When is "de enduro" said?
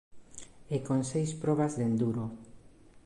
1.77-2.25